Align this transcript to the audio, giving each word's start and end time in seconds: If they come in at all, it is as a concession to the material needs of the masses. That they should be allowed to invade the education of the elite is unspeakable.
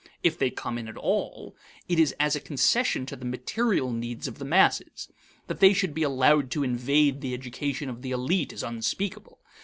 If 0.23 0.39
they 0.39 0.49
come 0.49 0.79
in 0.79 0.87
at 0.87 0.97
all, 0.97 1.55
it 1.87 1.99
is 1.99 2.15
as 2.19 2.35
a 2.35 2.39
concession 2.39 3.05
to 3.05 3.15
the 3.15 3.23
material 3.23 3.91
needs 3.93 4.27
of 4.27 4.39
the 4.39 4.45
masses. 4.45 5.07
That 5.45 5.59
they 5.59 5.73
should 5.73 5.93
be 5.93 6.01
allowed 6.01 6.49
to 6.49 6.63
invade 6.63 7.21
the 7.21 7.35
education 7.35 7.87
of 7.87 8.01
the 8.01 8.09
elite 8.09 8.51
is 8.51 8.63
unspeakable. 8.63 9.37